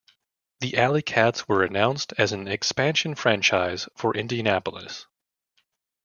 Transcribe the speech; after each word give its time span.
The 0.61 0.77
Alley 0.79 1.03
Cats 1.03 1.47
were 1.47 1.61
announced 1.63 2.11
as 2.17 2.31
an 2.31 2.47
expansion 2.47 3.13
franchise 3.13 3.87
for 3.95 4.15
Indianapolis. 4.15 5.05